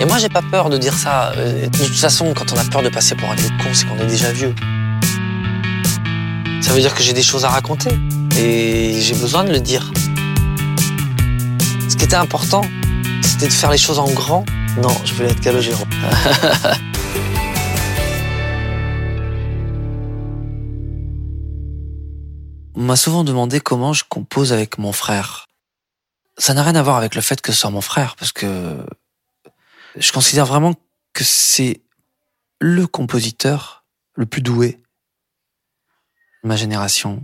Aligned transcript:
Et 0.00 0.04
moi, 0.06 0.18
j'ai 0.18 0.28
pas 0.28 0.42
peur 0.42 0.70
de 0.70 0.78
dire 0.78 0.94
ça. 0.94 1.30
Euh, 1.36 1.68
De 1.68 1.84
toute 1.86 1.94
façon, 1.96 2.34
quand 2.34 2.52
on 2.52 2.56
a 2.58 2.64
peur 2.64 2.82
de 2.82 2.88
passer 2.88 3.14
pour 3.14 3.30
un 3.30 3.36
vieux 3.36 3.48
con, 3.62 3.70
c'est 3.72 3.86
qu'on 3.86 3.96
est 3.98 4.06
déjà 4.06 4.32
vieux. 4.32 4.52
Ça 6.60 6.72
veut 6.72 6.80
dire 6.80 6.94
que 6.94 7.02
j'ai 7.02 7.12
des 7.12 7.22
choses 7.22 7.44
à 7.44 7.48
raconter. 7.48 7.90
Et 8.36 9.00
j'ai 9.00 9.14
besoin 9.14 9.44
de 9.44 9.52
le 9.52 9.60
dire. 9.60 9.92
Ce 11.88 11.94
qui 11.96 12.04
était 12.04 12.16
important, 12.16 12.62
c'était 13.22 13.46
de 13.46 13.52
faire 13.52 13.70
les 13.70 13.78
choses 13.78 14.00
en 14.00 14.10
grand. 14.10 14.44
Non, 14.82 14.90
je 15.04 15.14
voulais 15.14 15.30
être 15.30 15.40
Calogero. 15.40 15.84
On 22.76 22.82
m'a 22.82 22.96
souvent 22.96 23.22
demandé 23.22 23.60
comment 23.60 23.92
je 23.92 24.02
compose 24.08 24.52
avec 24.52 24.78
mon 24.78 24.90
frère. 24.90 25.46
Ça 26.36 26.52
n'a 26.54 26.64
rien 26.64 26.74
à 26.74 26.82
voir 26.82 26.96
avec 26.96 27.14
le 27.14 27.20
fait 27.20 27.40
que 27.40 27.52
ce 27.52 27.60
soit 27.60 27.70
mon 27.70 27.80
frère, 27.80 28.16
parce 28.18 28.32
que 28.32 28.84
je 29.96 30.12
considère 30.12 30.46
vraiment 30.46 30.74
que 31.12 31.24
c'est 31.24 31.82
le 32.60 32.86
compositeur 32.86 33.84
le 34.14 34.26
plus 34.26 34.42
doué 34.42 34.80
de 36.42 36.48
ma 36.48 36.56
génération. 36.56 37.22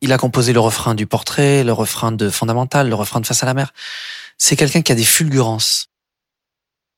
Il 0.00 0.12
a 0.12 0.18
composé 0.18 0.52
le 0.52 0.60
refrain 0.60 0.94
du 0.94 1.06
portrait, 1.06 1.62
le 1.64 1.72
refrain 1.72 2.12
de 2.12 2.30
Fondamental, 2.30 2.88
le 2.88 2.94
refrain 2.94 3.20
de 3.20 3.26
Face 3.26 3.42
à 3.42 3.46
la 3.46 3.54
mer. 3.54 3.72
C'est 4.38 4.56
quelqu'un 4.56 4.82
qui 4.82 4.92
a 4.92 4.94
des 4.94 5.04
fulgurances. 5.04 5.88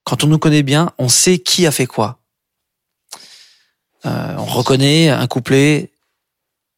Quand 0.03 0.23
on 0.23 0.27
nous 0.27 0.39
connaît 0.39 0.63
bien, 0.63 0.91
on 0.97 1.09
sait 1.09 1.39
qui 1.39 1.65
a 1.65 1.71
fait 1.71 1.85
quoi. 1.85 2.19
Euh, 4.05 4.35
on 4.37 4.45
reconnaît 4.45 5.09
un 5.09 5.27
couplet 5.27 5.91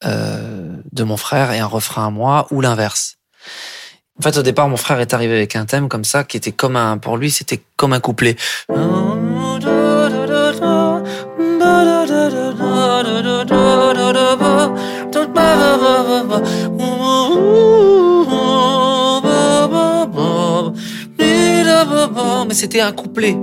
euh, 0.04 0.76
de 0.92 1.04
mon 1.04 1.18
frère 1.18 1.52
et 1.52 1.60
un 1.60 1.66
refrain 1.66 2.08
à 2.08 2.10
moi, 2.10 2.48
ou 2.52 2.62
l'inverse. 2.62 3.18
En 4.18 4.22
fait, 4.22 4.38
au 4.38 4.42
départ, 4.42 4.70
mon 4.70 4.78
frère 4.78 5.02
est 5.02 5.14
arrivé 5.14 5.36
avec 5.36 5.58
un 5.58 5.66
thème 5.66 5.90
comme 5.90 6.06
ça, 6.06 6.24
qui 6.24 6.38
était 6.38 6.54
comme 6.54 6.78
un, 6.78 6.98
pour 6.98 7.18
lui, 7.18 7.30
c'était 7.32 7.62
comme 7.76 7.92
un 7.92 8.00
couplet. 8.00 8.38
Mais 22.48 22.54
c'était 22.54 22.80
un 22.80 22.94
couplet. 22.94 23.38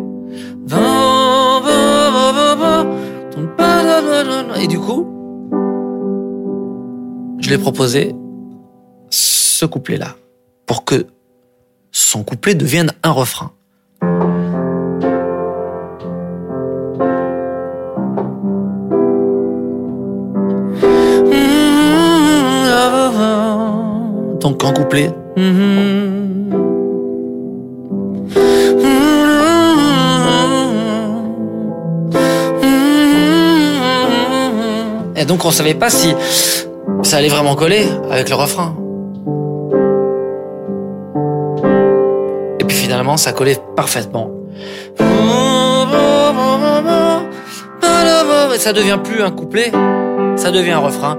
Et 4.57 4.67
du 4.69 4.79
coup, 4.79 5.07
je 7.41 7.51
l'ai 7.51 7.59
proposé 7.59 8.15
ce 9.11 9.67
couplet-là 9.67 10.17
pour 10.67 10.85
que 10.85 11.07
son 11.91 12.23
couplet 12.25 12.55
devienne 12.55 12.93
un 13.03 13.11
refrain. 13.11 13.53
Donc 24.41 24.65
en 24.65 24.73
couplet. 24.73 25.13
Et 35.15 35.25
donc 35.25 35.45
on 35.45 35.53
savait 35.53 35.75
pas 35.75 35.91
si 35.91 36.13
ça 37.05 37.19
allait 37.19 37.29
vraiment 37.29 37.55
coller 37.55 37.87
avec 38.11 38.29
le 38.29 38.35
refrain. 38.35 38.75
Ça 43.17 43.33
collait 43.33 43.59
parfaitement. 43.77 44.31
Et 48.55 48.59
ça 48.59 48.73
devient 48.73 48.99
plus 49.03 49.23
un 49.23 49.31
couplet, 49.31 49.73
ça 50.37 50.51
devient 50.51 50.73
un 50.73 50.79
refrain. 50.79 51.19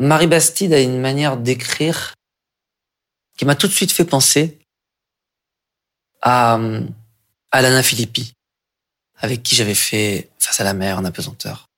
Marie 0.00 0.26
Bastide 0.26 0.72
a 0.74 0.80
une 0.80 1.00
manière 1.00 1.36
d'écrire 1.36 2.13
qui 3.36 3.44
m'a 3.44 3.54
tout 3.54 3.66
de 3.66 3.72
suite 3.72 3.92
fait 3.92 4.04
penser 4.04 4.58
à 6.22 6.58
Alana 7.50 7.82
Filippi, 7.82 8.32
avec 9.16 9.42
qui 9.42 9.54
j'avais 9.54 9.74
fait 9.74 10.30
Face 10.38 10.60
à 10.60 10.64
la 10.64 10.74
mer 10.74 10.98
en 10.98 11.06
apesanteur. 11.06 11.70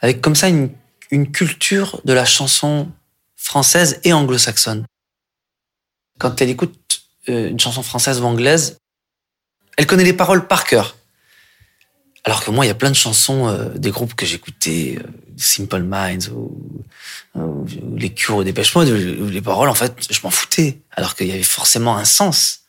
Avec 0.00 0.22
comme 0.22 0.34
ça 0.34 0.48
une, 0.48 0.70
une 1.10 1.30
culture 1.30 2.00
de 2.04 2.14
la 2.14 2.24
chanson 2.24 2.90
française 3.36 4.00
et 4.02 4.14
anglo-saxonne. 4.14 4.86
Quand 6.18 6.40
elle 6.40 6.48
écoute 6.48 7.02
euh, 7.28 7.50
une 7.50 7.60
chanson 7.60 7.82
française 7.82 8.20
ou 8.20 8.24
anglaise, 8.24 8.78
elle 9.76 9.86
connaît 9.86 10.04
les 10.04 10.14
paroles 10.14 10.48
par 10.48 10.64
cœur. 10.64 10.95
Alors 12.26 12.42
que 12.42 12.50
moi, 12.50 12.64
il 12.64 12.68
y 12.68 12.72
a 12.72 12.74
plein 12.74 12.90
de 12.90 12.96
chansons 12.96 13.46
euh, 13.46 13.68
des 13.76 13.92
groupes 13.92 14.14
que 14.14 14.26
j'écoutais, 14.26 14.98
euh, 14.98 15.06
Simple 15.36 15.84
Minds 15.84 16.28
ou, 16.30 16.84
ou 17.36 17.66
les 17.96 18.12
Cures 18.12 18.38
ou 18.38 18.44
Dépêche 18.44 18.74
Mode, 18.74 18.88
où 18.88 19.28
les 19.28 19.40
paroles, 19.40 19.68
en 19.68 19.74
fait, 19.74 19.94
je 20.10 20.18
m'en 20.24 20.30
foutais. 20.30 20.80
Alors 20.90 21.14
qu'il 21.14 21.28
y 21.28 21.32
avait 21.32 21.44
forcément 21.44 21.96
un 21.96 22.04
sens. 22.04 22.62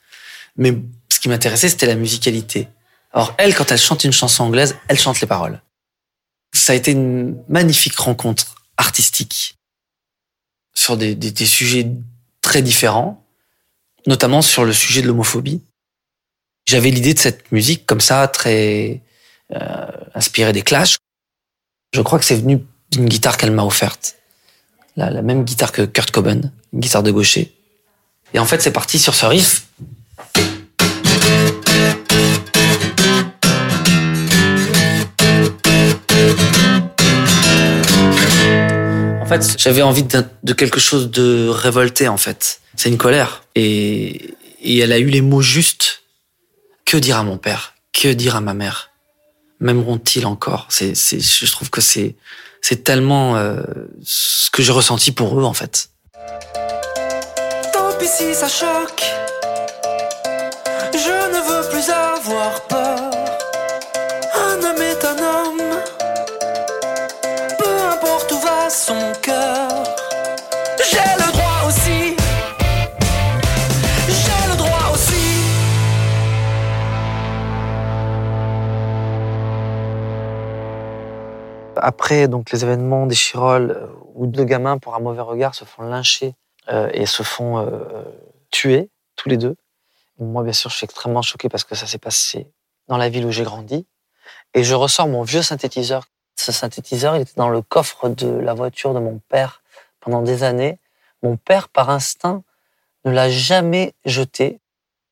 Mais 0.58 0.78
ce 1.10 1.20
qui 1.20 1.28
m'intéressait, 1.28 1.70
c'était 1.70 1.88
la 1.88 1.96
musicalité. 1.96 2.68
Alors 3.12 3.34
elle, 3.40 3.56
quand 3.56 3.72
elle 3.72 3.80
chante 3.80 4.04
une 4.04 4.14
chanson 4.14 4.44
anglaise, 4.44 4.76
elle 4.90 5.00
chante 5.00 5.22
les 5.22 5.28
paroles. 5.28 5.60
Ça 6.54 6.74
a 6.74 6.76
été 6.76 6.92
une 6.92 7.42
magnifique 7.50 7.98
rencontre 7.98 8.64
artistique 8.78 9.58
sur 10.76 10.98
des, 10.98 11.16
des 11.16 11.46
sujets 11.46 11.90
très 12.42 12.62
différents, 12.62 13.26
notamment 14.06 14.44
sur 14.44 14.66
le 14.66 14.74
sujet 14.74 15.02
de 15.02 15.08
l'homophobie. 15.08 15.64
J'avais 16.66 16.92
l'idée 16.92 17.16
de 17.16 17.20
cette 17.20 17.52
musique 17.52 17.88
comme 17.88 18.02
ça, 18.02 18.28
très 18.28 19.02
euh, 19.54 19.86
inspirée 20.14 20.54
des 20.54 20.62
Clash. 20.62 20.98
Je 21.94 22.02
crois 22.02 22.20
que 22.20 22.26
c'est 22.26 22.36
venu 22.36 22.66
d'une 22.92 23.06
guitare 23.06 23.38
qu'elle 23.38 23.52
m'a 23.52 23.64
offerte. 23.64 24.16
La, 24.96 25.22
même 25.22 25.44
guitare 25.44 25.72
que 25.72 25.84
Kurt 25.84 26.12
Cobain, 26.12 26.42
une 26.74 26.80
guitare 26.80 27.04
de 27.04 27.12
gaucher. 27.12 27.54
Et 28.34 28.40
en 28.40 28.46
fait, 28.46 28.62
c'est 28.62 28.72
parti 28.72 29.00
sur 29.00 29.16
ce 29.16 29.26
riff. 29.26 29.68
En 39.22 39.26
fait, 39.26 39.60
j'avais 39.60 39.82
envie 39.82 40.04
de, 40.04 40.26
de, 40.44 40.54
quelque 40.54 40.80
chose 40.80 41.12
de 41.12 41.48
révolté, 41.48 42.08
en 42.08 42.18
fait. 42.18 42.62
C'est 42.76 42.90
une 42.90 42.98
colère. 42.98 43.44
Et, 43.56 44.34
et 44.62 44.80
elle 44.80 44.92
a 44.92 45.00
eu 45.00 45.10
les 45.10 45.22
mots 45.22 45.42
justes. 45.42 46.04
Que 46.86 46.98
dire 46.98 47.18
à 47.18 47.24
mon 47.24 47.38
père? 47.38 47.76
Que 47.94 48.08
dire 48.14 48.36
à 48.36 48.42
ma 48.42 48.54
mère? 48.54 48.92
M'aimeront-ils 49.60 50.26
encore? 50.26 50.68
C'est, 50.70 50.96
c'est, 50.96 51.20
Je 51.20 51.52
trouve 51.52 51.70
que 51.70 51.82
c'est, 51.82 52.16
c'est 52.62 52.84
tellement 52.84 53.36
euh, 53.38 53.62
ce 54.04 54.50
que 54.52 54.62
j'ai 54.62 54.72
ressenti 54.72 55.12
pour 55.12 55.40
eux, 55.40 55.44
en 55.44 55.54
fait. 55.54 55.90
Tant 57.74 57.92
pis 58.00 58.08
si 58.08 58.34
ça 58.36 58.48
choque. 58.48 59.04
Je 60.94 61.34
ne 61.34 61.40
veux 61.48 61.70
plus 61.70 61.90
avoir 61.90 62.62
peur. 62.68 62.87
Après 81.88 82.28
donc 82.28 82.52
les 82.52 82.66
événements 82.66 83.06
des 83.06 83.16
Chirolles, 83.16 83.90
où 84.14 84.28
deux 84.28 84.44
gamins 84.44 84.78
pour 84.78 84.94
un 84.96 85.00
mauvais 85.00 85.22
regard 85.22 85.56
se 85.56 85.64
font 85.64 85.84
lyncher 85.84 86.34
euh, 86.68 86.90
et 86.92 87.06
se 87.06 87.24
font 87.24 87.60
euh, 87.60 88.04
tuer 88.52 88.90
tous 89.16 89.30
les 89.30 89.38
deux. 89.38 89.56
Moi, 90.20 90.44
bien 90.44 90.52
sûr, 90.52 90.70
je 90.70 90.76
suis 90.76 90.84
extrêmement 90.84 91.22
choqué 91.22 91.48
parce 91.48 91.64
que 91.64 91.76
ça 91.76 91.88
s'est 91.88 91.98
passé 91.98 92.46
dans 92.90 92.98
la 92.98 93.08
ville 93.08 93.26
où 93.26 93.32
j'ai 93.32 93.46
grandi. 93.46 93.88
Et 94.54 94.66
je 94.66 94.76
ressors 94.76 95.08
mon 95.08 95.24
vieux 95.24 95.42
synthétiseur. 95.42 96.04
Ce 96.36 96.52
synthétiseur, 96.52 97.16
il 97.16 97.22
était 97.22 97.38
dans 97.38 97.48
le 97.48 97.62
coffre 97.62 98.10
de 98.10 98.28
la 98.28 98.54
voiture 98.54 98.94
de 98.94 99.00
mon 99.00 99.22
père 99.30 99.62
pendant 100.02 100.22
des 100.22 100.44
années. 100.44 100.80
Mon 101.24 101.38
père, 101.38 101.70
par 101.70 101.90
instinct, 101.90 102.44
ne 103.06 103.12
l'a 103.12 103.30
jamais 103.30 103.94
jeté. 104.04 104.60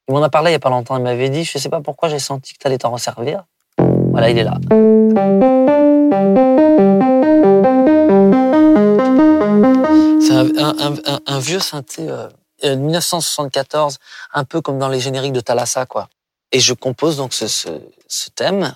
Il 0.09 0.13
m'en 0.13 0.21
a 0.21 0.29
parlé 0.29 0.49
il 0.49 0.51
n'y 0.51 0.57
a 0.57 0.59
pas 0.59 0.69
longtemps. 0.69 0.97
Il 0.97 1.03
m'avait 1.03 1.29
dit, 1.29 1.45
je 1.45 1.57
ne 1.57 1.61
sais 1.61 1.69
pas 1.69 1.79
pourquoi 1.79 2.09
j'ai 2.09 2.19
senti 2.19 2.51
que 2.53 2.59
tu 2.59 2.67
allais 2.67 2.79
t'en 2.79 2.91
resservir. 2.91 3.45
Voilà, 3.77 4.29
il 4.29 4.37
est 4.37 4.43
là. 4.43 4.57
Un, 10.35 11.39
vieux 11.39 11.59
synthé. 11.59 12.09
Euh 12.09 12.27
euh, 12.63 12.77
1974, 12.77 13.97
un 14.33 14.45
peu 14.45 14.61
comme 14.61 14.79
dans 14.79 14.87
les 14.87 15.01
génériques 15.01 15.33
de 15.33 15.41
Thalassa, 15.41 15.85
quoi. 15.85 16.07
Et 16.53 16.59
je 16.61 16.73
compose 16.73 17.17
donc 17.17 17.33
ce 17.33 18.29
thème. 18.33 18.73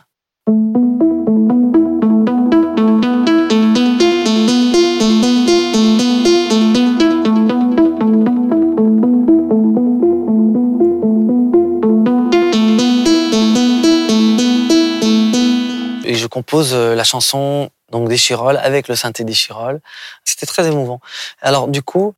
Et 16.05 16.15
je 16.15 16.27
compose 16.27 16.73
euh, 16.73 16.95
la 16.95 17.03
chanson 17.05 17.69
donc 17.91 18.07
des 18.07 18.17
Chirolles 18.17 18.57
avec 18.57 18.87
le 18.87 18.95
synthé 18.95 19.23
des 19.23 19.33
Chirolles. 19.33 19.81
C'était 20.23 20.45
très 20.45 20.67
émouvant. 20.67 20.99
Alors 21.41 21.67
du 21.67 21.81
coup, 21.81 22.13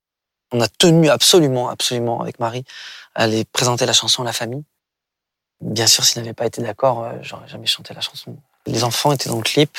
on 0.51 0.61
a 0.61 0.67
tenu 0.67 1.09
absolument, 1.09 1.69
absolument 1.69 2.21
avec 2.21 2.39
Marie 2.39 2.65
à 3.15 3.23
aller 3.23 3.45
présenter 3.45 3.85
la 3.85 3.93
chanson 3.93 4.23
à 4.23 4.25
la 4.25 4.33
famille. 4.33 4.63
Bien 5.61 5.87
sûr, 5.87 6.03
s'ils 6.03 6.21
n'avaient 6.21 6.33
pas 6.33 6.45
été 6.45 6.61
d'accord, 6.61 7.03
euh, 7.03 7.11
j'aurais 7.21 7.47
jamais 7.47 7.67
chanté 7.67 7.93
la 7.93 8.01
chanson. 8.01 8.35
Les 8.65 8.83
enfants 8.83 9.11
étaient 9.11 9.29
dans 9.29 9.37
le 9.37 9.43
clip. 9.43 9.77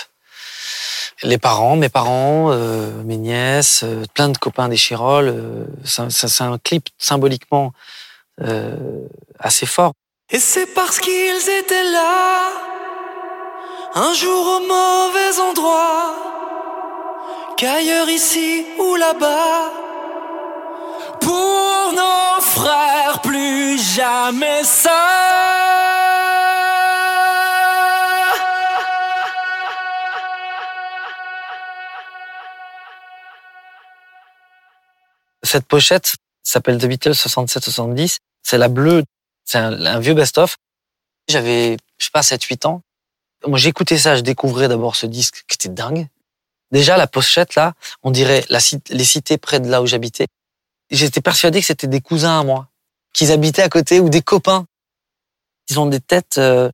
Les 1.23 1.39
parents, 1.39 1.77
mes 1.77 1.89
parents, 1.89 2.51
euh, 2.51 2.91
mes 3.05 3.17
nièces, 3.17 3.83
euh, 3.85 4.05
plein 4.15 4.29
de 4.29 4.39
copains 4.39 4.69
des 4.69 4.77
Chirolles. 4.77 5.29
euh, 5.29 5.67
c'est 5.85 6.43
un 6.43 6.59
clip 6.59 6.89
symboliquement 6.99 7.73
euh, 8.41 8.77
assez 9.39 9.67
fort. 9.67 9.93
Et 10.31 10.39
c'est 10.39 10.67
parce 10.67 10.99
qu'ils 10.99 11.49
étaient 11.59 11.85
là, 11.93 12.49
un 13.95 14.15
jour 14.15 14.47
au 14.47 14.61
mauvais 14.61 15.39
endroit, 15.39 16.15
qu'ailleurs 17.57 18.09
ici 18.09 18.67
ou 18.79 18.97
là-bas, 18.97 19.71
pour 21.21 21.93
nos 21.93 22.41
frères 22.41 23.21
plus 23.23 23.79
jamais 23.79 24.65
seuls. 24.65 24.93
Cette 35.43 35.67
pochette 35.67 36.15
s'appelle 36.43 36.79
The 36.79 36.87
Beatles 36.87 37.11
67-70. 37.11 38.19
C'est 38.43 38.57
la 38.57 38.69
bleue. 38.69 39.05
C'est 39.45 39.59
un, 39.59 39.85
un 39.85 40.01
vieux 40.01 40.15
best-of. 40.15 40.57
J'avais, 41.29 41.77
je 41.99 42.05
sais 42.07 42.11
pas, 42.11 42.23
7-8 42.23 42.67
ans. 42.67 42.83
Moi, 43.47 43.59
j'écoutais 43.59 43.99
ça, 43.99 44.17
je 44.17 44.21
découvrais 44.21 44.69
d'abord 44.69 44.97
ce 44.97 45.07
disque 45.07 45.45
qui 45.49 45.55
était 45.55 45.69
dingue. 45.69 46.09
Déjà, 46.71 46.97
la 46.97 47.07
pochette, 47.07 47.55
là, 47.55 47.75
on 48.03 48.11
dirait 48.11 48.45
la, 48.49 48.59
les 48.91 49.05
cités 49.05 49.39
près 49.39 49.61
de 49.61 49.69
là 49.69 49.83
où 49.83 49.87
j'habitais. 49.87 50.27
J'étais 50.91 51.21
persuadé 51.21 51.61
que 51.61 51.67
c'était 51.67 51.87
des 51.87 52.01
cousins 52.01 52.41
à 52.41 52.45
moi, 52.45 52.69
qu'ils 53.13 53.33
habitaient 53.33 53.63
à 53.63 53.69
côté 53.69 54.01
ou 54.01 54.09
des 54.09 54.23
copains. 54.23 54.67
Ils 55.69 55.79
ont 55.79 55.87
des 55.87 56.01
têtes, 56.01 56.39
euh, 56.39 56.71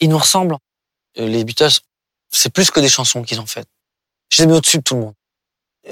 ils 0.00 0.08
nous 0.08 0.18
ressemblent. 0.18 0.56
Euh, 1.18 1.26
Les 1.26 1.44
Beatles, 1.44 1.80
c'est 2.30 2.50
plus 2.50 2.70
que 2.70 2.80
des 2.80 2.88
chansons 2.88 3.22
qu'ils 3.22 3.40
ont 3.40 3.46
faites. 3.46 3.68
Je 4.28 4.42
les 4.42 4.48
mets 4.48 4.54
au-dessus 4.54 4.78
de 4.78 4.82
tout 4.82 4.94
le 4.94 5.00
monde 5.00 5.14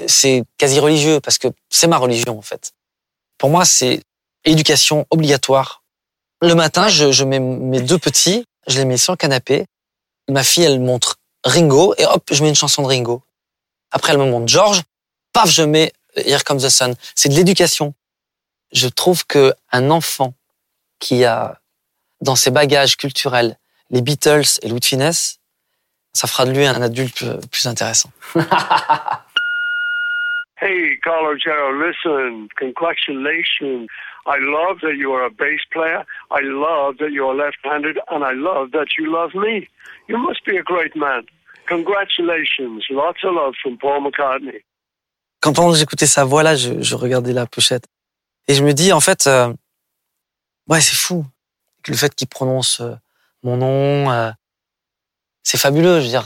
c'est 0.07 0.43
quasi 0.57 0.79
religieux 0.79 1.19
parce 1.19 1.37
que 1.37 1.47
c'est 1.69 1.87
ma 1.87 1.97
religion 1.97 2.37
en 2.37 2.41
fait. 2.41 2.73
Pour 3.37 3.49
moi, 3.49 3.65
c'est 3.65 4.01
éducation 4.43 5.05
obligatoire. 5.09 5.83
Le 6.41 6.53
matin, 6.53 6.87
je, 6.87 7.11
je 7.11 7.23
mets 7.23 7.39
mes 7.39 7.81
deux 7.81 7.97
petits, 7.97 8.45
je 8.67 8.77
les 8.77 8.85
mets 8.85 8.97
sur 8.97 9.13
le 9.13 9.17
canapé. 9.17 9.65
Ma 10.29 10.43
fille, 10.43 10.63
elle 10.63 10.79
montre 10.79 11.17
Ringo 11.43 11.93
et 11.97 12.05
hop, 12.05 12.23
je 12.31 12.41
mets 12.43 12.49
une 12.49 12.55
chanson 12.55 12.81
de 12.81 12.87
Ringo. 12.87 13.21
Après, 13.91 14.11
elle 14.13 14.19
me 14.19 14.25
montre 14.25 14.47
George, 14.47 14.81
paf, 15.33 15.49
je 15.49 15.61
mets 15.63 15.93
Here 16.15 16.43
Comes 16.43 16.59
the 16.61 16.69
Sun. 16.69 16.95
C'est 17.13 17.29
de 17.29 17.35
l'éducation. 17.35 17.93
Je 18.71 18.87
trouve 18.87 19.25
que 19.25 19.53
un 19.71 19.91
enfant 19.91 20.33
qui 20.99 21.23
a 21.25 21.59
dans 22.21 22.35
ses 22.35 22.51
bagages 22.51 22.97
culturels 22.97 23.57
les 23.91 24.01
Beatles 24.01 24.59
et 24.63 24.67
Louis 24.69 24.79
de 24.79 25.11
ça 25.11 26.27
fera 26.27 26.45
de 26.45 26.51
lui 26.51 26.65
un 26.65 26.81
adulte 26.81 27.15
plus- 27.15 27.47
plus 27.51 27.67
intéressant. 27.67 28.09
Hey, 30.61 30.97
Carlo 31.03 31.37
Gero, 31.37 31.73
listen, 31.73 32.47
congratulations. 32.57 33.85
I 34.25 34.37
love 34.39 34.79
that 34.81 34.95
you 34.97 35.11
are 35.13 35.25
a 35.25 35.29
bass 35.29 35.61
player. 35.71 36.03
I 36.31 36.41
love 36.41 36.97
that 36.97 37.11
you 37.11 37.27
are 37.27 37.35
left-handed, 37.35 37.99
and 38.09 38.23
I 38.23 38.33
love 38.33 38.71
that 38.71 38.97
you 38.97 39.11
love 39.11 39.35
me. 39.35 39.67
You 40.07 40.17
must 40.17 40.43
be 40.45 40.57
a 40.57 40.63
great 40.63 40.95
man. 40.95 41.23
Congratulations. 41.67 42.85
Lots 42.89 43.23
of 43.23 43.33
love 43.33 43.55
from 43.61 43.77
Paul 43.77 44.01
McCartney. 44.01 44.61
quand 45.41 45.73
j'écoutais 45.73 46.07
sa 46.07 46.23
voix 46.23 46.41
là, 46.41 46.55
je, 46.55 46.81
je 46.81 46.95
regardais 46.95 47.33
la 47.33 47.45
pochette 47.45 47.85
et 48.47 48.55
je 48.55 48.63
me 48.63 48.73
dis 48.73 48.91
en 48.91 48.99
fait, 48.99 49.27
euh, 49.27 49.53
ouais 50.67 50.81
c'est 50.81 50.95
fou 50.95 51.23
le 51.87 51.95
fait 51.95 52.13
qu'il 52.15 52.27
prononce 52.27 52.81
euh, 52.81 52.95
mon 53.43 53.57
nom, 53.57 54.11
euh, 54.11 54.31
c'est 55.43 55.57
fabuleux. 55.57 55.99
Je 55.99 56.05
veux 56.05 56.09
dire, 56.09 56.25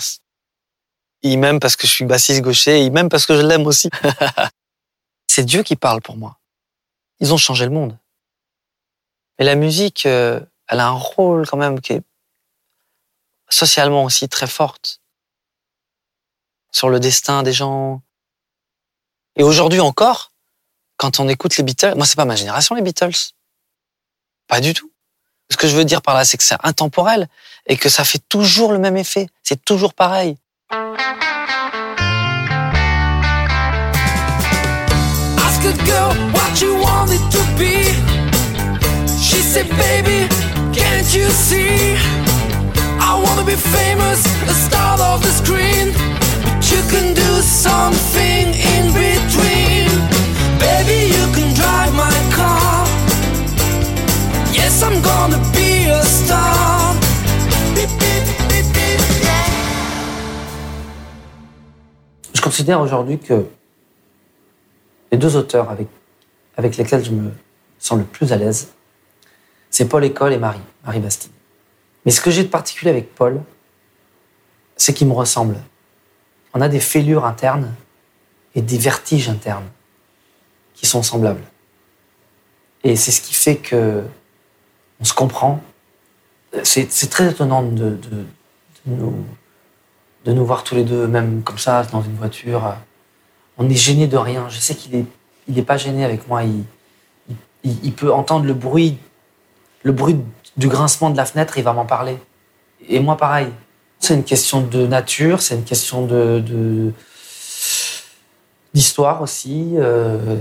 il 1.22 1.38
m'aime 1.38 1.60
parce 1.60 1.76
que 1.76 1.86
je 1.86 1.92
suis 1.92 2.06
bassiste 2.06 2.42
gaucher, 2.42 2.82
il 2.82 2.92
m'aime 2.92 3.10
parce 3.10 3.26
que 3.26 3.36
je 3.36 3.42
l'aime 3.42 3.68
aussi. 3.68 3.90
c'est 5.28 5.44
Dieu 5.44 5.64
qui 5.64 5.76
parle 5.76 6.02
pour 6.02 6.18
moi. 6.18 6.39
Ils 7.20 7.34
ont 7.34 7.38
changé 7.38 7.66
le 7.66 7.72
monde. 7.72 7.98
Et 9.38 9.44
la 9.44 9.56
musique, 9.56 10.06
euh, 10.06 10.40
elle 10.68 10.80
a 10.80 10.88
un 10.88 10.92
rôle 10.92 11.48
quand 11.48 11.58
même 11.58 11.82
qui 11.82 11.94
est 11.94 12.04
socialement 13.50 14.04
aussi 14.04 14.30
très 14.30 14.48
forte 14.48 15.02
sur 16.72 16.90
le 16.90 17.00
destin 17.00 17.42
des 17.42 17.54
gens, 17.54 18.02
et 19.36 19.44
aujourd'hui 19.44 19.80
encore, 19.80 20.32
quand 20.98 21.20
on 21.20 21.28
écoute 21.28 21.56
les 21.58 21.64
Beatles, 21.64 21.96
moi 21.96 22.06
c'est 22.06 22.16
pas 22.16 22.26
ma 22.26 22.36
génération 22.36 22.76
les 22.76 22.82
Beatles. 22.82 23.32
Pas 24.48 24.60
du 24.60 24.74
tout. 24.74 24.92
Ce 25.50 25.58
que 25.58 25.68
je 25.68 25.76
veux 25.76 25.86
dire 25.86 26.02
par 26.02 26.14
là, 26.14 26.26
c'est 26.26 26.38
que 26.38 26.44
c'est 26.44 26.58
intemporel 26.64 27.28
et 27.66 27.78
que 27.78 27.90
ça 27.90 28.04
fait 28.04 28.22
toujours 28.30 28.72
le 28.72 28.80
même 28.80 28.98
effet. 28.98 29.30
C'est 29.42 29.64
toujours 29.64 29.94
pareil. 29.94 30.38
Ask 35.38 35.66
a 35.66 35.86
girl 35.86 36.39
what 37.00 37.12
you 37.12 37.12
want 37.12 37.12
it 37.12 37.24
to 37.32 37.44
be. 37.58 37.76
She 39.08 39.42
said, 39.42 39.68
baby, 39.70 40.28
can't 40.74 41.08
you 41.14 41.30
see? 41.30 41.96
I 43.00 43.22
wanna 43.24 43.46
be 43.46 43.56
famous, 43.56 44.24
the 44.46 44.54
star 44.54 45.00
of 45.00 45.22
the 45.22 45.32
screen. 45.32 45.94
But 46.44 46.72
you 46.72 46.82
can 46.90 47.14
do 47.14 47.42
something 47.42 48.54
in 48.54 48.94
between. 48.94 49.88
Baby, 50.60 51.00
you 51.16 51.26
can 51.36 51.54
drive 51.56 51.94
my 51.96 52.16
car. 52.36 52.86
Yes, 54.54 54.84
I'm 54.84 55.02
gonna 55.02 55.42
be 55.54 55.90
a 55.90 56.04
star. 56.04 56.96
Je 62.34 62.42
considère 62.42 62.80
aujourd'hui 62.82 63.20
que 63.20 63.46
les 65.12 65.18
deux 65.18 65.36
auteurs 65.36 65.70
avec, 65.70 65.88
avec 66.60 66.76
lesquels 66.76 67.06
je 67.06 67.12
me 67.12 67.32
sens 67.80 67.98
le 67.98 68.04
plus 68.04 68.34
à 68.34 68.36
l'aise, 68.36 68.68
c'est 69.70 69.88
Paul 69.88 70.04
École 70.04 70.34
et 70.34 70.38
Marie, 70.38 70.60
Marie 70.86 71.00
Bastide. 71.00 71.32
Mais 72.06 72.12
ce 72.12 72.20
que 72.20 72.30
j'ai 72.32 72.44
de 72.44 72.50
particulier 72.50 72.92
avec 72.92 73.16
Paul, 73.16 73.42
c'est 74.76 74.94
qu'il 74.94 75.08
me 75.08 75.14
ressemble. 75.14 75.56
On 76.54 76.60
a 76.60 76.68
des 76.68 76.82
fêlures 76.82 77.24
internes 77.24 77.74
et 78.56 78.62
des 78.62 78.78
vertiges 78.78 79.30
internes 79.30 79.70
qui 80.74 80.86
sont 80.86 81.02
semblables. 81.02 81.44
Et 82.84 82.98
c'est 82.98 83.12
ce 83.12 83.22
qui 83.22 83.34
fait 83.34 83.56
que 83.56 84.04
on 85.00 85.06
se 85.06 85.14
comprend. 85.14 85.62
C'est 86.64 87.10
très 87.10 87.30
étonnant 87.32 87.64
de, 87.64 87.92
de- 87.92 88.26
nous, 88.86 89.24
de 90.26 90.34
nous 90.34 90.46
voir 90.46 90.66
tous 90.66 90.76
les 90.76 90.84
deux, 90.84 91.08
même 91.08 91.42
comme 91.42 91.58
ça, 91.58 91.84
dans 91.84 92.02
une 92.02 92.16
voiture. 92.16 92.76
On 93.58 93.70
est 93.70 93.76
gêné 93.76 94.08
de 94.08 94.18
rien. 94.18 94.50
Je 94.50 94.60
sais 94.60 94.76
qu'il 94.76 94.94
est, 94.96 95.06
il 95.50 95.58
est 95.58 95.64
pas 95.64 95.78
gêné 95.78 96.06
avec 96.06 96.28
moi. 96.28 96.44
Il, 97.64 97.94
peut 97.94 98.14
entendre 98.14 98.46
le 98.46 98.54
bruit, 98.54 98.98
le 99.84 99.92
bruit 99.92 100.18
du 100.56 100.68
grincement 100.70 101.10
de 101.10 101.18
la 101.18 101.26
fenêtre. 101.26 101.58
Il 101.58 101.64
va 101.64 101.74
m'en 101.74 101.86
parler. 101.86 102.18
Et 102.88 103.00
moi, 103.00 103.18
pareil. 103.18 103.50
C'est 104.00 104.14
une 104.14 104.24
question 104.24 104.62
de 104.62 104.88
nature. 104.88 105.42
C'est 105.42 105.56
une 105.56 105.66
question 105.66 106.06
de, 106.06 106.94
d'histoire 108.74 109.22
aussi, 109.22 109.74
euh, 109.76 110.38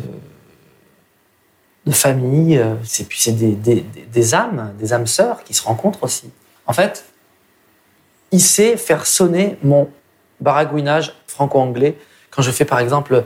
de 1.86 1.92
famille. 1.92 2.58
euh, 2.58 2.74
C'est 2.84 3.04
puis 3.08 3.18
c'est 3.20 3.32
des- 3.32 3.54
des 3.56 4.34
âmes, 4.34 4.72
des 4.78 4.92
âmes 4.92 5.06
sœurs 5.06 5.42
qui 5.42 5.54
se 5.54 5.62
rencontrent 5.64 6.04
aussi. 6.04 6.30
En 6.66 6.72
fait, 6.72 7.04
il 8.30 8.40
sait 8.40 8.76
faire 8.76 9.06
sonner 9.06 9.58
mon 9.62 9.88
baragouinage 10.40 11.14
franco-anglais 11.26 11.96
quand 12.30 12.42
je 12.42 12.50
fais 12.50 12.66
par 12.66 12.78
exemple 12.78 13.24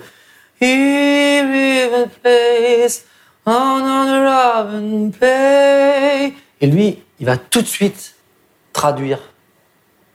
On. 3.44 5.10
Et 6.60 6.66
lui, 6.66 7.02
il 7.18 7.26
va 7.26 7.36
tout 7.36 7.62
de 7.62 7.66
suite 7.66 8.14
traduire 8.72 9.18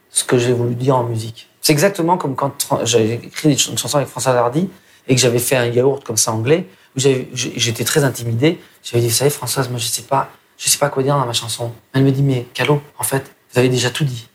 ce 0.10 0.24
que 0.24 0.38
j'ai 0.38 0.54
voulu 0.54 0.76
dire 0.76 0.96
en 0.96 1.04
musique. 1.04 1.50
C'est 1.62 1.74
exactement 1.74 2.18
comme 2.18 2.36
quand 2.36 2.86
j'avais 2.86 3.16
écrit 3.16 3.52
une 3.52 3.78
chanson 3.78 3.98
avec 3.98 4.08
François 4.08 4.32
Hardy 4.34 4.70
et 5.08 5.16
que 5.16 5.22
j'avais 5.22 5.40
fait 5.40 5.58
un 5.58 5.66
yaourt 5.66 6.04
comme 6.06 6.16
ça 6.18 6.32
anglais, 6.32 6.66
où 6.96 7.00
j'étais 7.00 7.84
très 7.84 8.06
intimidé. 8.06 8.60
J'avais 8.84 9.02
dit, 9.02 9.10
vous 9.10 9.14
savez, 9.14 9.30
Françoise, 9.30 9.70
moi, 9.70 9.80
je 9.80 9.88
sais 9.88 10.04
pas, 10.04 10.30
je 10.58 10.70
sais 10.70 10.78
pas 10.78 10.90
quoi 10.90 11.04
dire 11.04 11.18
dans 11.18 11.26
ma 11.26 11.34
chanson. 11.34 11.74
Elle 11.94 12.04
me 12.04 12.12
dit, 12.12 12.24
mais 12.24 12.48
Calo, 12.54 12.82
en 12.98 13.04
fait, 13.04 13.36
vous 13.52 13.60
avez 13.60 13.70
déjà 13.70 13.90
tout 13.90 14.06
dit 14.06 14.28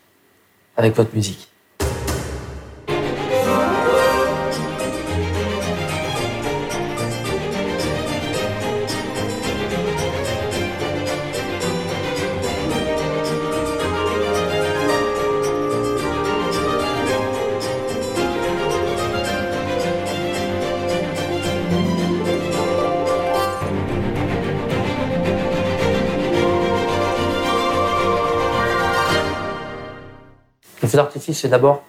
avec 0.77 0.95
votre 0.95 1.13
musique. 1.15 1.49
Feu 30.93 30.97
d'artifice, 30.97 31.39
c'est 31.39 31.49
d'abord 31.49 31.81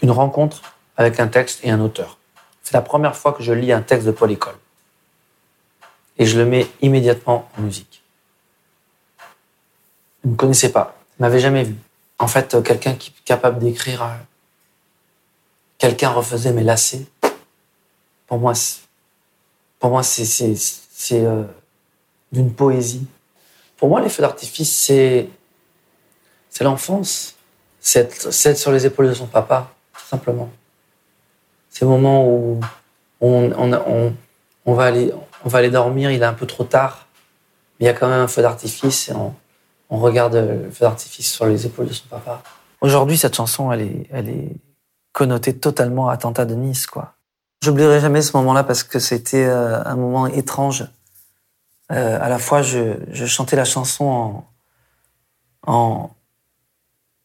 une 0.00 0.10
rencontre 0.10 0.62
avec 0.96 1.20
un 1.20 1.28
texte 1.28 1.60
et 1.62 1.70
un 1.70 1.78
auteur. 1.80 2.16
C'est 2.62 2.72
la 2.72 2.80
première 2.80 3.14
fois 3.16 3.34
que 3.34 3.42
je 3.42 3.52
lis 3.52 3.70
un 3.70 3.82
texte 3.82 4.06
de 4.06 4.12
Paul 4.12 4.30
École. 4.30 4.56
Et 6.16 6.24
je 6.24 6.38
le 6.38 6.46
mets 6.46 6.66
immédiatement 6.80 7.50
en 7.58 7.60
musique. 7.62 8.02
Je 10.22 10.28
ne 10.28 10.32
me 10.32 10.36
connaissais 10.38 10.72
pas, 10.72 10.96
ne 11.18 11.26
m'avais 11.26 11.38
jamais 11.40 11.64
vu. 11.64 11.76
En 12.18 12.28
fait, 12.28 12.54
euh, 12.54 12.62
quelqu'un 12.62 12.94
qui 12.94 13.10
est 13.10 13.24
capable 13.24 13.58
d'écrire 13.58 14.02
euh, 14.02 14.08
Quelqu'un 15.76 16.10
refaisait 16.10 16.52
mes 16.52 16.62
lacets. 16.62 17.04
Pour 18.26 18.38
moi, 18.38 18.54
c'est- 18.54 18.80
pour 19.78 19.90
moi, 19.90 20.02
c'est, 20.02 20.54
euh, 21.12 21.44
d'une 22.32 22.54
poésie. 22.54 23.06
Pour 23.76 23.90
moi, 23.90 24.00
les 24.00 24.08
feux 24.08 24.22
d'artifice, 24.22 24.74
c'est 24.74 25.28
c'est 26.54 26.64
l'enfance. 26.64 27.34
C'est 27.80 28.00
être, 28.00 28.56
sur 28.56 28.72
les 28.72 28.86
épaules 28.86 29.08
de 29.08 29.14
son 29.14 29.26
papa, 29.26 29.72
tout 29.92 30.06
simplement. 30.06 30.48
C'est 31.68 31.84
le 31.84 31.90
moment 31.90 32.26
où 32.26 32.60
on, 33.20 33.52
on, 33.58 33.72
on, 33.74 34.14
on 34.64 34.72
va 34.72 34.84
aller, 34.84 35.12
on 35.44 35.48
va 35.50 35.58
aller 35.58 35.70
dormir, 35.70 36.10
il 36.10 36.22
est 36.22 36.24
un 36.24 36.32
peu 36.32 36.46
trop 36.46 36.64
tard, 36.64 37.06
mais 37.78 37.84
il 37.84 37.86
y 37.86 37.90
a 37.90 37.92
quand 37.92 38.08
même 38.08 38.20
un 38.20 38.28
feu 38.28 38.40
d'artifice 38.40 39.10
et 39.10 39.12
on, 39.12 39.34
on 39.90 39.98
regarde 39.98 40.34
le 40.36 40.70
feu 40.70 40.86
d'artifice 40.86 41.30
sur 41.30 41.44
les 41.44 41.66
épaules 41.66 41.88
de 41.88 41.92
son 41.92 42.06
papa. 42.06 42.42
Aujourd'hui, 42.80 43.18
cette 43.18 43.34
chanson, 43.34 43.70
elle 43.72 43.82
est, 43.82 44.06
elle 44.10 44.28
est 44.28 44.56
connotée 45.12 45.56
totalement 45.58 46.08
attentat 46.08 46.46
de 46.46 46.54
Nice, 46.54 46.86
quoi. 46.86 47.14
J'oublierai 47.62 48.00
jamais 48.00 48.22
ce 48.22 48.36
moment-là 48.36 48.62
parce 48.62 48.82
que 48.82 48.98
c'était 48.98 49.44
euh, 49.44 49.82
un 49.84 49.96
moment 49.96 50.26
étrange. 50.26 50.86
Euh, 51.92 52.18
à 52.20 52.28
la 52.28 52.38
fois, 52.38 52.62
je, 52.62 52.96
je 53.10 53.26
chantais 53.26 53.56
la 53.56 53.64
chanson 53.64 54.04
en, 54.04 54.46
en, 55.66 56.10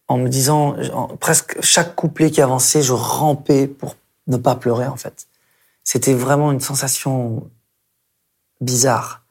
en 0.09 0.17
me 0.17 0.27
disant, 0.27 0.75
presque 1.19 1.61
chaque 1.61 1.95
couplet 1.95 2.31
qui 2.31 2.41
avançait, 2.41 2.81
je 2.81 2.93
rampais 2.93 3.67
pour 3.67 3.95
ne 4.27 4.37
pas 4.37 4.55
pleurer, 4.55 4.87
en 4.87 4.97
fait. 4.97 5.27
C'était 5.83 6.15
vraiment 6.15 6.51
une 6.51 6.59
sensation 6.59 7.49
bizarre. 8.59 9.23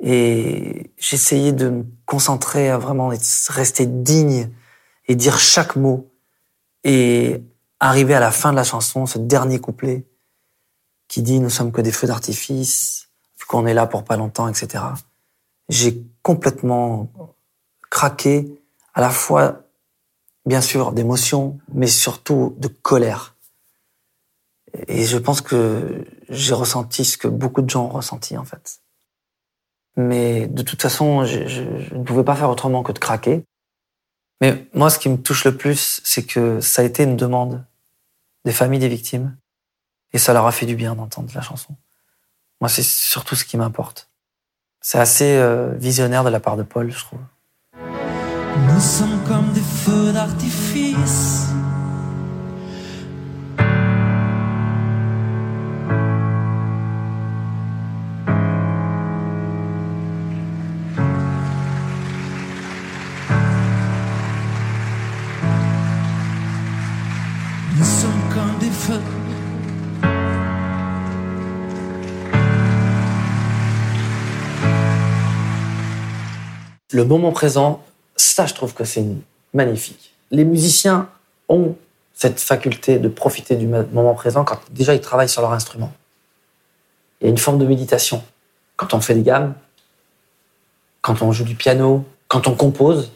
Et 0.00 0.90
j'essayais 0.98 1.52
de 1.52 1.70
me 1.70 1.86
concentrer 2.04 2.68
à 2.68 2.76
vraiment 2.76 3.08
rester 3.48 3.86
digne 3.86 4.50
et 5.08 5.16
dire 5.16 5.38
chaque 5.38 5.74
mot. 5.74 6.10
Et 6.84 7.42
arriver 7.80 8.14
à 8.14 8.20
la 8.20 8.30
fin 8.30 8.50
de 8.50 8.56
la 8.56 8.64
chanson, 8.64 9.06
ce 9.06 9.18
dernier 9.18 9.58
couplet 9.58 10.04
qui 11.08 11.22
dit 11.22 11.40
nous 11.40 11.50
sommes 11.50 11.72
que 11.72 11.80
des 11.80 11.92
feux 11.92 12.06
d'artifice, 12.06 13.08
vu 13.38 13.46
qu'on 13.46 13.66
est 13.66 13.74
là 13.74 13.86
pour 13.86 14.04
pas 14.04 14.16
longtemps, 14.16 14.48
etc. 14.48 14.84
J'ai 15.68 16.02
complètement 16.22 17.10
craqué 17.90 18.60
à 18.94 19.00
la 19.00 19.10
fois, 19.10 19.62
bien 20.46 20.60
sûr, 20.60 20.92
d'émotion, 20.92 21.58
mais 21.72 21.86
surtout 21.86 22.54
de 22.58 22.68
colère. 22.68 23.34
Et 24.88 25.04
je 25.04 25.18
pense 25.18 25.40
que 25.40 26.04
j'ai 26.28 26.54
ressenti 26.54 27.04
ce 27.04 27.16
que 27.16 27.28
beaucoup 27.28 27.62
de 27.62 27.70
gens 27.70 27.84
ont 27.86 27.90
ressenti, 27.90 28.36
en 28.36 28.44
fait. 28.44 28.80
Mais 29.96 30.46
de 30.48 30.62
toute 30.62 30.82
façon, 30.82 31.24
je, 31.24 31.46
je- 31.46 31.94
ne 31.94 32.02
pouvais 32.02 32.24
pas 32.24 32.34
faire 32.34 32.50
autrement 32.50 32.82
que 32.82 32.92
de 32.92 32.98
craquer. 32.98 33.44
Mais 34.40 34.66
moi, 34.74 34.90
ce 34.90 34.98
qui 34.98 35.08
me 35.08 35.16
touche 35.16 35.44
le 35.44 35.56
plus, 35.56 36.00
c'est 36.04 36.24
que 36.24 36.60
ça 36.60 36.82
a 36.82 36.84
été 36.84 37.04
une 37.04 37.16
demande 37.16 37.64
des 38.44 38.52
familles 38.52 38.80
des 38.80 38.88
victimes. 38.88 39.36
Et 40.12 40.18
ça 40.18 40.32
leur 40.32 40.46
a 40.46 40.52
fait 40.52 40.66
du 40.66 40.76
bien 40.76 40.94
d'entendre 40.96 41.30
la 41.34 41.40
chanson. 41.40 41.76
Moi, 42.60 42.68
c'est 42.68 42.82
surtout 42.84 43.36
ce 43.36 43.44
qui 43.44 43.56
m'importe. 43.56 44.10
C'est 44.80 44.98
assez 44.98 45.36
euh, 45.36 45.72
visionnaire 45.76 46.24
de 46.24 46.28
la 46.30 46.40
part 46.40 46.56
de 46.56 46.62
Paul, 46.62 46.90
je 46.90 46.98
trouve. 46.98 47.20
Nous 48.56 48.80
sommes 48.80 49.18
comme 49.26 49.52
des 49.52 49.60
feux 49.60 50.12
d'artifice. 50.12 51.48
Nous 67.76 67.84
sommes 67.84 68.10
comme 68.32 68.58
des 68.60 68.70
feux. 68.70 69.00
Le 76.92 77.04
moment 77.04 77.32
présent, 77.32 77.82
ça, 78.32 78.46
je 78.46 78.54
trouve 78.54 78.74
que 78.74 78.84
c'est 78.84 79.04
magnifique. 79.52 80.14
Les 80.30 80.44
musiciens 80.44 81.08
ont 81.48 81.76
cette 82.14 82.40
faculté 82.40 82.98
de 82.98 83.08
profiter 83.08 83.56
du 83.56 83.66
mo- 83.66 83.86
moment 83.92 84.14
présent 84.14 84.44
quand 84.44 84.60
déjà 84.70 84.94
ils 84.94 85.00
travaillent 85.00 85.28
sur 85.28 85.42
leur 85.42 85.52
instrument. 85.52 85.92
Il 87.20 87.24
y 87.24 87.26
a 87.28 87.30
une 87.30 87.38
forme 87.38 87.58
de 87.58 87.66
méditation. 87.66 88.22
Quand 88.76 88.94
on 88.94 89.00
fait 89.00 89.14
des 89.14 89.22
gammes, 89.22 89.54
quand 91.00 91.22
on 91.22 91.32
joue 91.32 91.44
du 91.44 91.54
piano, 91.54 92.04
quand 92.28 92.46
on 92.46 92.54
compose. 92.54 93.12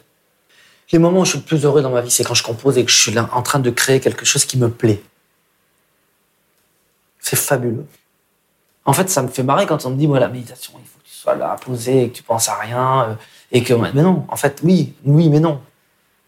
Les 0.93 0.99
moments 0.99 1.21
où 1.21 1.25
je 1.25 1.31
suis 1.31 1.39
le 1.39 1.45
plus 1.45 1.65
heureux 1.65 1.83
dans 1.83 1.91
ma 1.91 2.01
vie, 2.01 2.11
c'est 2.11 2.25
quand 2.25 2.35
je 2.35 2.43
compose 2.43 2.79
et 2.79 2.85
que 2.85 2.91
je 2.91 2.99
suis 2.99 3.13
là 3.13 3.29
en 3.33 3.43
train 3.43 3.59
de 3.59 3.71
créer 3.71 4.01
quelque 4.01 4.25
chose 4.25 4.45
qui 4.45 4.59
me 4.59 4.71
plaît. 4.71 5.03
C'est 7.21 7.37
fabuleux. 7.37 7.87
En 8.85 8.93
fait, 8.95 9.11
ça 9.11 9.23
me 9.23 9.29
fait 9.29 9.43
marrer 9.43 9.67
quand 9.67 9.85
on 9.85 9.91
me 9.91 9.97
dit, 9.97 10.07
moi, 10.07 10.19
la 10.19 10.29
méditation, 10.29 10.73
il 10.79 10.87
faut 10.87 10.98
là, 11.35 11.57
posé, 11.61 12.05
et 12.05 12.11
que 12.11 12.17
tu 12.17 12.23
penses 12.23 12.49
à 12.49 12.55
rien, 12.55 13.03
euh, 13.03 13.15
et 13.53 13.63
que, 13.63 13.75
mais 13.75 14.03
non, 14.03 14.27
en 14.29 14.37
fait, 14.37 14.61
oui, 14.63 14.95
oui, 15.05 15.29
mais 15.29 15.41
non. 15.41 15.61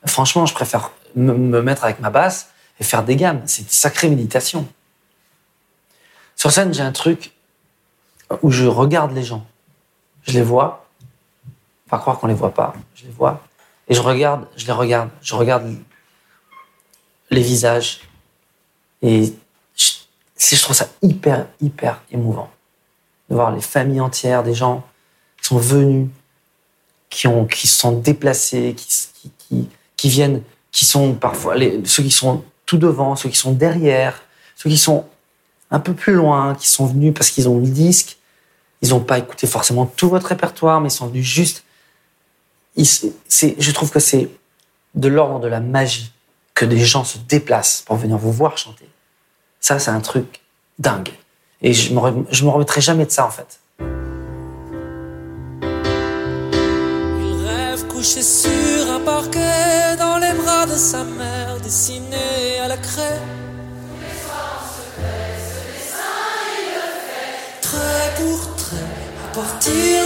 Franchement, 0.07 0.47
je 0.47 0.55
préfère 0.55 0.91
me, 1.15 1.35
me 1.35 1.63
mettre 1.63 1.85
avec 1.85 2.01
ma 2.01 2.11
basse 2.11 2.51
et 2.79 2.85
faire 2.85 3.05
des 3.05 3.17
gammes. 3.17 3.43
C'est 3.47 3.63
une 3.63 3.69
sacrée 3.69 4.09
méditation. 4.09 4.67
Sur 6.35 6.51
scène, 6.51 6.73
j'ai 6.73 6.83
un 6.83 6.93
truc 6.93 7.33
où 8.43 8.51
je 8.51 8.65
regarde 8.65 9.13
les 9.13 9.23
gens. 9.23 9.45
Je 10.23 10.33
les 10.33 10.43
vois. 10.43 10.87
Pas 11.89 11.99
croire 11.99 12.19
qu'on 12.19 12.29
les 12.29 12.35
voit 12.35 12.55
pas. 12.55 12.73
Je 12.95 13.05
les 13.05 13.11
vois. 13.11 13.43
Et 13.89 13.95
je 13.95 14.01
regarde, 14.01 14.47
je 14.57 14.67
les 14.67 14.73
regarde. 14.73 15.11
Je 15.21 15.35
regarde 15.35 15.75
les 17.29 17.43
visages. 17.43 18.01
Et 19.03 19.35
je, 19.77 19.93
je 20.39 20.63
trouve 20.63 20.77
ça 20.77 20.87
hyper, 21.03 21.47
hyper 21.61 22.01
émouvant. 22.11 22.51
De 23.29 23.35
voir 23.35 23.51
les 23.51 23.61
familles 23.61 24.01
entières, 24.01 24.43
des 24.43 24.55
gens 24.55 24.85
sont 25.51 25.59
venus, 25.59 26.09
qui, 27.09 27.27
ont, 27.27 27.45
qui 27.45 27.67
sont 27.67 27.93
déplacés, 27.93 28.77
qui, 28.77 29.69
qui, 29.97 30.09
viennent, 30.09 30.43
qui 30.71 30.85
sont 30.85 31.15
parfois 31.15 31.57
ceux 31.85 32.05
qui 32.05 32.13
sont 32.13 32.45
tout 32.67 32.79
devant, 32.79 33.17
ceux 33.17 33.29
qui 33.29 33.37
sont 33.37 33.53
derrière, 33.53 34.23
ceux 34.55 34.71
qui 34.71 34.79
sont 34.79 35.07
un 35.73 35.81
peu 35.81 35.93
plus 35.93 36.15
loin, 36.15 36.55
qui 36.55 36.69
sont 36.69 36.87
venus 36.87 37.13
parce 37.13 37.31
qu'ils 37.31 37.49
ont 37.49 37.59
le 37.59 37.67
disque. 37.67 38.17
Ils 38.83 38.91
n'ont 38.91 39.01
pas 39.01 39.19
écouté 39.19 39.49
forcément 39.49 39.87
tout 39.87 40.09
votre 40.09 40.29
répertoire, 40.29 40.81
mais 40.81 40.89
ils 40.89 40.93
sont 40.93 41.09
venus 41.09 41.27
juste. 41.27 41.65
Je 42.77 43.71
trouve 43.73 43.91
que 43.91 44.01
c'est 44.01 44.31
de 44.95 45.09
l'ordre 45.09 45.41
de 45.41 45.49
la 45.49 45.61
magie 45.61 46.13
que 46.55 46.65
des 46.65 46.79
gens 46.79 47.05
se 47.05 47.19
déplacent 47.19 47.83
pour 47.83 47.97
venir 47.97 48.17
vous 48.19 48.33
voir 48.33 48.57
chanter. 48.57 48.89
Ça, 49.59 49.79
c'est 49.81 49.91
un 49.91 50.01
truc 50.01 50.41
dingue. 50.79 51.11
Et 51.61 51.73
je 51.73 51.93
je 52.31 52.45
me 52.45 52.51
remettrai 52.51 52.81
jamais 52.81 53.05
de 53.05 53.11
ça, 53.11 53.27
en 53.27 53.31
fait. 53.31 53.60
Couché 58.01 58.23
sur 58.23 58.91
un 58.91 59.01
parquet 59.01 59.95
dans 59.99 60.17
les 60.17 60.33
bras 60.33 60.65
de 60.65 60.75
sa 60.75 61.05
mère 61.05 61.61
dessinée 61.63 62.59
à 62.65 62.67
la 62.67 62.79
craie. 62.79 63.21
Trait 67.61 68.11
pour 68.17 68.57
trait, 68.57 68.77
à 69.25 69.35
partir 69.35 70.01